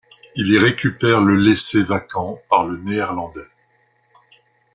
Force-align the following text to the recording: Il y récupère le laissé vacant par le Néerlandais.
Il 0.33 0.49
y 0.49 0.57
récupère 0.57 1.21
le 1.21 1.35
laissé 1.35 1.83
vacant 1.83 2.39
par 2.49 2.65
le 2.65 2.75
Néerlandais. 2.75 3.45